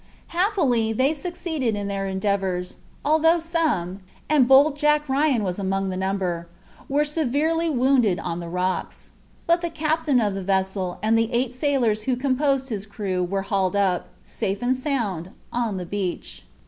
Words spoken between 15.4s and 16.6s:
on the beach.